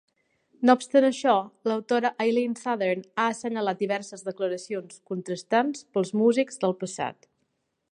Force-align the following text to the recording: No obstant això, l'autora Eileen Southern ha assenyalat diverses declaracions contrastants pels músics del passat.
No 0.67 0.75
obstant 0.77 1.05
això, 1.09 1.33
l'autora 1.71 2.11
Eileen 2.25 2.55
Southern 2.61 3.05
ha 3.11 3.27
assenyalat 3.35 3.83
diverses 3.83 4.25
declaracions 4.31 4.99
contrastants 5.13 5.85
pels 5.95 6.15
músics 6.25 6.61
del 6.65 6.77
passat. 6.85 7.33